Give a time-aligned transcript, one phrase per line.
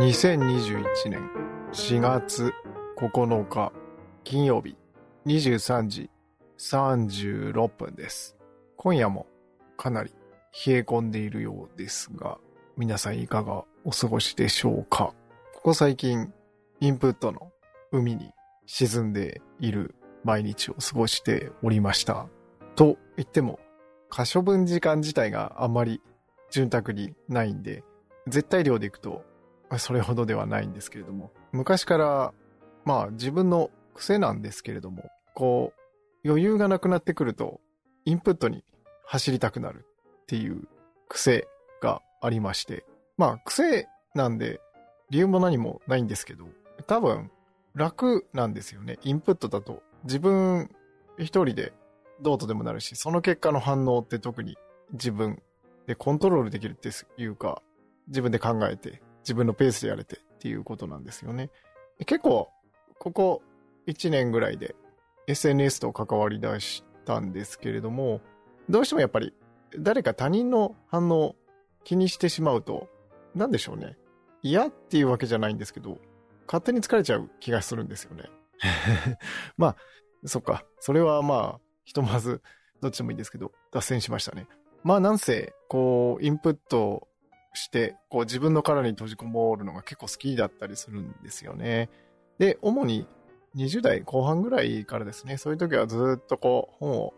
[0.00, 1.30] 2021年
[1.72, 2.54] 4月
[2.96, 3.70] 9日
[4.24, 4.74] 金曜日
[5.26, 6.10] 23時
[6.56, 8.34] 36分です。
[8.78, 9.26] 今夜も
[9.76, 10.10] かなり
[10.66, 12.38] 冷え込んでいるようですが、
[12.78, 15.12] 皆さんいかがお過ごしでしょうか？
[15.56, 16.32] ここ最近、
[16.80, 17.52] インプットの
[17.92, 18.30] 海に
[18.64, 19.94] 沈んでいる
[20.24, 22.26] 毎日を過ごしておりました。
[22.74, 23.60] と言っても、
[24.08, 26.00] 可処分時間自体があんまり
[26.50, 27.84] 潤沢にないんで、
[28.28, 29.28] 絶対量でいくと、
[29.78, 32.34] それほどではないんですけれども、昔から、
[32.84, 35.72] まあ自分の癖なんですけれども、こ
[36.24, 37.60] う、余裕がなくなってくると、
[38.04, 38.64] インプットに
[39.04, 39.86] 走りたくなる
[40.22, 40.68] っていう
[41.08, 41.46] 癖
[41.80, 42.84] がありまして、
[43.16, 44.60] まあ癖なんで
[45.10, 46.46] 理由も何もないんですけど、
[46.86, 47.30] 多分
[47.74, 48.98] 楽なんですよね。
[49.02, 50.70] インプットだと自分
[51.18, 51.72] 一人で
[52.22, 54.56] どうとでもなるし、その結果の反応って特に
[54.92, 55.42] 自分
[55.86, 57.62] でコントロールできるっていうか、
[58.08, 61.50] 自分で考えて、自分のペースでやれてっていうことなんですよね。
[62.06, 62.50] 結構、
[62.98, 63.42] ここ
[63.86, 64.74] 1年ぐらいで
[65.26, 68.20] SNS と関わり出したんですけれども、
[68.68, 69.34] どうしてもやっぱり
[69.78, 71.36] 誰か他人の反応を
[71.84, 72.88] 気にしてしまうと、
[73.34, 73.96] なんでしょうね。
[74.42, 75.98] 嫌っていうわけじゃないんですけど、
[76.46, 78.24] 勝手に疲れちゃう気がするんですよね。
[79.56, 79.76] まあ、
[80.26, 80.64] そっか。
[80.80, 82.42] それはまあ、ひとまず、
[82.80, 84.46] どっちでもいいんですけど、脱線しましたね。
[84.82, 87.08] まあなんせ、こう、インプット
[87.52, 91.88] して、こう自分の殻に閉じこもるのが結構好きだったりするんですよね。
[92.38, 93.06] で、主に
[93.56, 97.14] 20代後半ぐらいからですね、そういう時はずっとこう、本を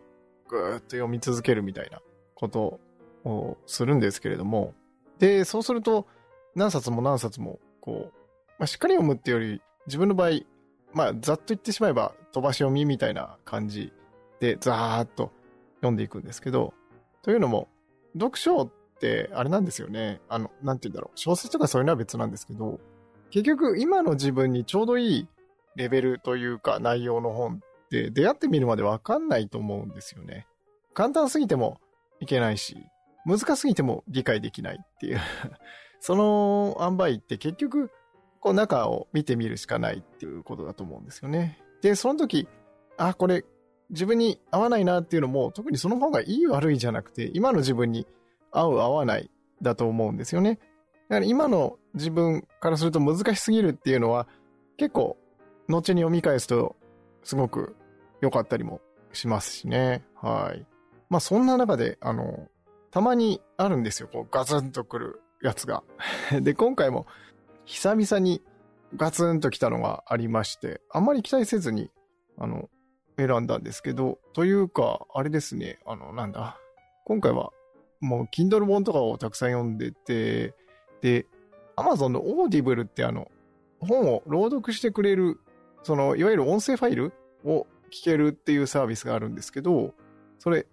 [0.47, 2.01] ぐーっと読み続けるみたいな
[2.35, 2.79] こと
[3.23, 4.73] をするんですけれども、
[5.19, 6.07] で、そうすると、
[6.55, 8.13] 何冊も何冊も、こう、
[8.59, 10.39] まあ、しっかり読むっていうより、自分の場合、
[10.93, 13.93] まあ、ざっと言ってしまえば、飛ばし読みみたいな感じ
[14.39, 15.31] で、ざーっと
[15.77, 16.73] 読んでいくんですけど、
[17.21, 17.69] というのも、
[18.13, 18.82] 読書って、
[19.33, 20.21] あれなんですよね。
[20.29, 21.17] あの、なんて言うんだろう。
[21.17, 22.79] 小説とかそういうのは別なんですけど、
[23.31, 25.27] 結局、今の自分にちょうどいい
[25.75, 30.47] レベルというか、内容の本って、出会ってみるまでわかんないと思うんですよね。
[30.93, 31.79] 簡単すぎても
[32.19, 32.77] いけないし、
[33.25, 35.19] 難すぎても理解できないっていう。
[35.99, 37.89] その塩梅って結局、
[38.39, 41.59] こう中を見てみるしかないっていうことだと思うんですよね。
[41.81, 42.47] で、その時、
[42.97, 43.45] あ、これ
[43.89, 48.05] 自分に合わないなっていうのも、特にその方がいい悪いじゃなくて、今の自分に
[48.53, 49.29] 合う合わない
[49.61, 50.59] だと思うんですよね。
[51.09, 54.27] だから今の自分からすると難しすぎるっていうのは、
[54.77, 55.17] 結構、
[55.67, 56.75] 後に読み返すと、
[57.23, 57.75] すごく
[58.21, 58.81] 良かったりも
[59.13, 60.03] しますしね。
[60.15, 60.65] はい。
[61.09, 62.47] まあそんな中で、あの、
[62.91, 64.09] たまにあるんですよ。
[64.11, 65.83] こうガツンとくるやつが。
[66.41, 67.05] で、今回も
[67.65, 68.41] 久々に
[68.95, 71.91] ガツンと来たのがありまして、あんまり期待せずに、
[72.37, 72.69] あの、
[73.17, 76.57] 選んだんですけど、というか、あれですね、あの、なんだ、
[77.05, 77.51] 今回は、
[78.03, 80.53] もう、Kindle 本とかをたくさん読んでて、
[81.01, 81.25] で、
[81.77, 83.31] Amazon の Audible ってあの、
[83.79, 85.39] 本を朗読してくれる、
[85.83, 87.13] その、いわゆる音声ファイル
[87.45, 89.93] を聞けるっていうサービスがあるんですけど、
[90.37, 90.67] それ、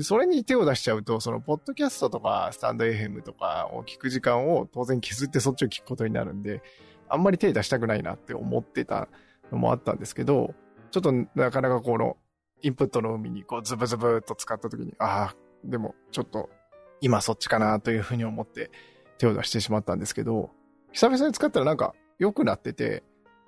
[0.00, 6.62] それに手を出しちゃうと、その、ポッドキャストとか、スタンド FM とかを聞く時間を当然削ってそっちを聞くことになるんで、
[7.10, 9.08] あんまり手出したくないなって思ってた
[9.52, 10.54] のもあったんですけど、
[10.90, 12.16] ちょっとなかなかこの、
[12.62, 16.50] インプットの海にこうズブズブっと使った時に、ああ、でもちょっと
[17.00, 18.70] 今そっちかなというふうに思って
[19.18, 20.50] 手を出してしまったんですけど、
[20.92, 23.02] 久々に使ったらなんか良くなってて、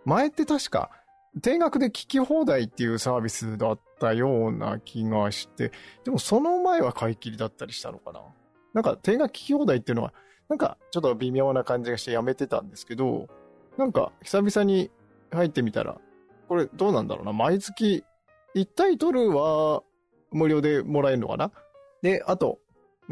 [0.04, 0.90] 前って確か
[1.40, 5.72] 定額で聞き放題っていうサービスだったような気がして、
[6.04, 8.20] でもその前は買い切りだったりしたのかな。
[8.74, 10.12] なんか定額聞き放題っていうのは、
[10.48, 13.28] なんかちょっと微妙な感じがしてやめてたんですけど、
[13.78, 14.90] なんか久々に
[15.30, 15.98] 入ってみたら、
[16.48, 17.32] これどうなんだろうな。
[17.32, 18.04] 毎月
[18.54, 19.82] 1タイトルは
[20.32, 21.50] 無料でもらえるのかな
[22.02, 22.58] で、あと、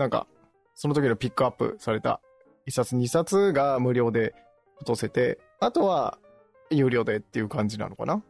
[0.01, 0.27] なんか、
[0.75, 2.23] その時のピックアップされた
[2.67, 4.35] 1冊2冊が無料で
[4.79, 6.19] 落とせて、あとは
[6.71, 8.23] 有料でっていう感じなのかな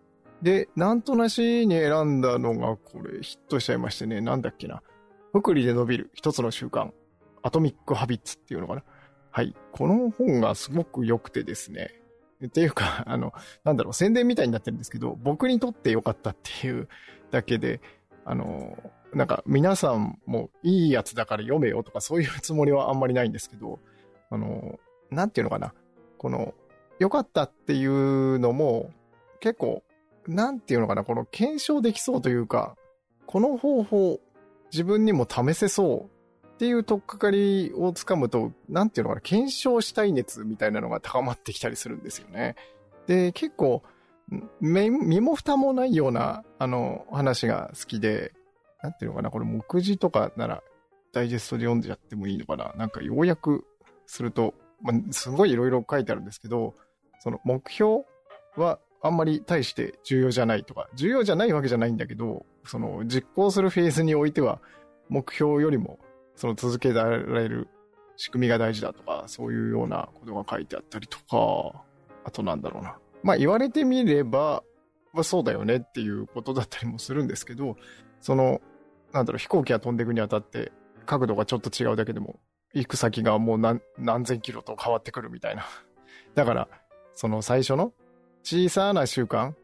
[0.43, 4.83] で、なんとなしに選んだのがこれヒットしちゃいましてね、なんだっけな。
[5.33, 6.91] 福利で伸びる一つの習慣。
[7.43, 8.83] アトミックハビッツっていうのかな
[9.31, 9.55] はい。
[9.71, 11.95] この本がすごく良くてですね。
[12.45, 13.33] っていうか、あの、
[13.63, 16.89] なんだろう、宣伝みたいになってるんですけど、僕にとって良かったっていう
[17.31, 17.81] だけで、
[18.25, 18.77] あの、
[19.12, 23.80] なんか皆さんもいいやつだから読めよとかそういうつもりはあんまりないんですけど、
[24.30, 24.78] あの、
[25.10, 25.74] なんていうのかな、
[26.18, 26.54] この、
[26.98, 28.91] 良かったっていうのも、
[29.41, 29.83] 結構、
[30.27, 32.77] なんていうのかな、この検証できそうというか、
[33.27, 34.21] この方法、
[34.71, 42.54] 自分にも試せそうっていう取っかかりをつかむと、なんていうのかな、検証したい熱みたいなのが高まってきたりするんですよね。
[43.06, 43.83] で、結構、
[44.60, 48.33] 身も蓋もないような、あの、話が好きで、
[48.82, 50.62] なんていうのかな、これ目次とかなら、
[51.12, 52.72] ダイジェストで読んじゃってもいいのかな。
[52.77, 53.65] なんか要約
[54.06, 56.74] すると、まあ、すごいいろいろ書いてあるんですけど、
[57.21, 58.04] その目標
[58.56, 64.60] はあんまり大して重要じゃないとか、重要じゃないわけじゃないんだけど、その実行するフェーズにおいては、
[65.09, 65.98] 目標よりも
[66.36, 67.68] その続けられる
[68.16, 71.82] 仕組みが大事だとか、そういうようなことが書いてあったりとか、
[72.24, 72.98] あとなんだろうな。
[73.22, 74.62] まあ言われてみれば、
[75.12, 77.77] まあ、そうだよねっていうことだったりもするんですけど、
[78.21, 78.60] その、
[79.12, 80.72] なんだろう、飛行機が飛んでいくにあたって、
[81.07, 82.39] 角度がちょっと違うだけでも、
[82.72, 85.65] 行く先がもう何何千キロと変わってくるみたいな。
[86.34, 86.68] だから、
[87.15, 87.92] その最初の
[88.42, 89.54] 小さな習慣、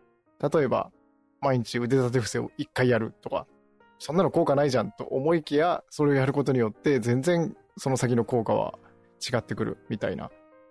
[0.53, 0.91] 例えば、
[1.41, 3.47] 毎日腕立て伏せを1回やるとか、
[3.99, 8.79] そんなの効果ないじゃんと思いきや、それをやることによって全然その先の効果は
[9.21, 10.31] 違ってくるみたいな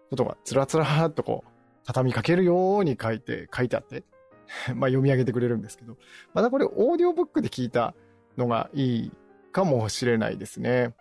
[0.09, 1.49] ことがつらつらっとこう、
[1.85, 4.03] 畳みかけるように書いて、書いてあって、
[4.75, 5.97] まあ読み上げてくれるんですけど、
[6.33, 7.95] またこれオーディオブックで聞いた
[8.37, 9.11] のがいい
[9.51, 10.93] かもしれないですね。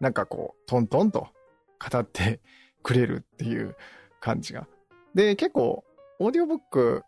[0.00, 1.28] なんかこう、トントンと
[1.90, 2.40] 語って
[2.82, 3.76] くれるっていう
[4.20, 4.66] 感じが。
[5.14, 5.84] で、結構、
[6.18, 7.02] オーディオブック、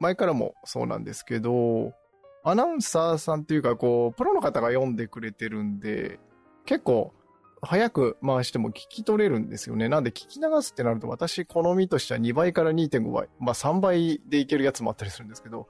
[0.00, 1.92] 前からもそうなんですけど、
[2.44, 6.18] アナウンサーさんっていうか、こう、プロの方が読んでくれてるんで、
[6.64, 7.12] 結構、
[7.62, 9.88] 早く回しても聞き取れるんですよね。
[9.88, 15.66] なんで聞き流すってなると私好みとしては2倍から2.5倍、まあ3倍でいけるやつもあったりするんですけど、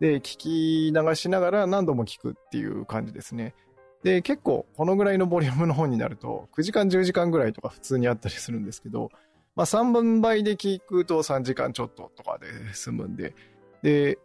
[0.00, 3.54] で、聞き流しながら何度も聞くっていう感じですね。
[4.02, 9.10] で、結構このぐらいのボリュームの本になると9時間10時間ぐらいとか普通にあったりするんですけど、
[9.54, 13.34] まあ3分倍で聞くと3時間ちょっととかで済むんで、
[13.82, 14.18] で、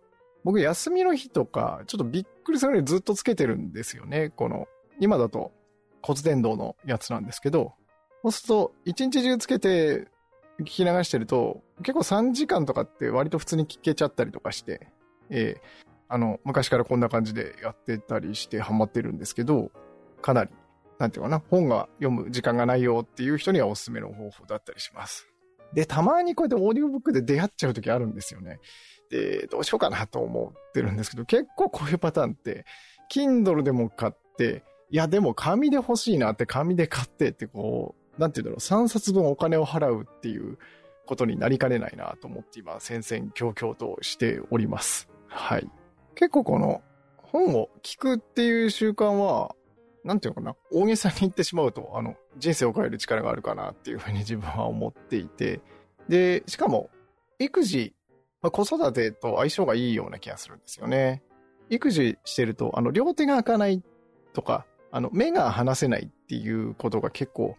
[0.46, 4.30] 僕休みの日とかちょっとびっくりするぐらいずっとつけてるんですよね。
[4.30, 4.68] この、
[5.02, 5.52] 今だと
[6.02, 7.74] 骨伝導のやつなんですけど、
[8.22, 10.08] そうすると、一日中つけて
[10.62, 14.88] 聞き流してると、結構3時間とかって割と普通に聞けちゃったりとかして、
[15.30, 19.72] えー、あの、昔からこんな感じでやってたりしてハマってるんですけど、
[20.22, 20.50] かなり、
[21.00, 25.28] なんていうかな、本が読む時間がないよっていう人にはおすすめの方法だったりします。
[25.74, 28.60] で、たまにこうやってオーディオブックで出会っちゃう時あるんですよね。
[29.10, 32.66] で、どうしようかなと思ってるんですけど、結構こういうパターンって、
[33.12, 40.58] Kindle でも買って、いや、でも紙で欲しいなって紙で買ってってこう、なんて言うんだろう、3冊分お金を払うっていう
[41.06, 45.10] ことになりかねないなと思って今、戦々恐々としております。
[45.28, 45.70] はい。
[46.16, 46.82] 結構この
[47.18, 49.56] 本を聞くっていう習慣は、
[50.04, 55.62] なんていうのかな、大げさに言ってしまうと、あの、人生を変える力があるかなっていうふうに自分は思っていて、
[56.08, 56.90] で、しかも、
[57.40, 57.94] 育児、
[58.42, 61.24] まあ、子育てと相性がいいような気がするんですよね。
[61.70, 63.84] 育児してると、あの、両手が開かない
[64.34, 67.58] とか、あの、目が離せないっていうことが結構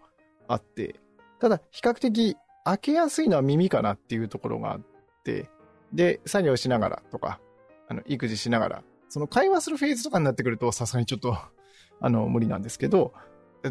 [0.48, 0.94] あって、
[1.40, 4.80] ただ、比較的開けやすいのは耳かなっていうところがあっ
[5.24, 5.50] て、
[5.92, 7.40] で、作業しながらとか、
[7.88, 11.36] あの、育児しながら、その会話するフェーズとかになってくると、さすがにちょっと
[12.00, 13.14] あの、無理なんですけど、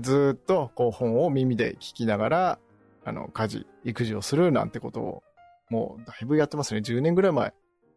[0.02, 2.60] ずっと、こう、本を耳で聞きながら、
[3.04, 5.24] あの、家事、育児をするなんてことを、
[5.70, 6.82] もう、だいぶやってますね。
[6.82, 7.54] 10年ぐらい前、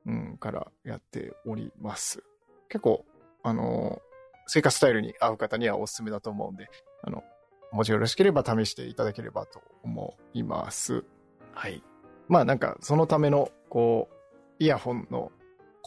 [0.07, 2.23] うん、からやっております。
[2.69, 3.05] 結構、
[3.43, 4.03] あの
[4.47, 6.69] 生活スタイルに合う方にはおすすめだと思うんで、
[7.03, 7.23] あの、
[7.71, 11.05] もしよろしければ試していただければと思います。
[11.53, 11.83] はい。
[12.29, 14.15] まあなんか、そのための、こう、
[14.59, 15.31] イヤホンの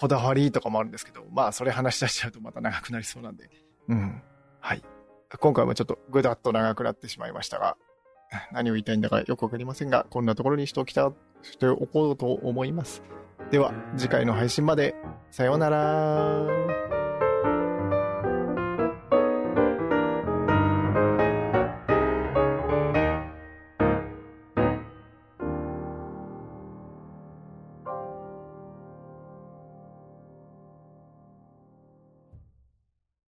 [0.01, 3.51] こだわりとかもあるんですけど、まあそれ話し出しちゃうとまた長くなりそうなんで、
[3.87, 4.19] うん。
[4.59, 4.81] はい。
[5.39, 7.77] 今回もちょっとぐだっと長くなってしまいましたが、
[8.51, 11.11] 何を言いたいんだかよくわかりませんが、こんなところにしておきた、
[11.43, 13.03] しておこうと思います。
[13.51, 14.95] では、次回の配信まで、
[15.29, 16.80] さようなら。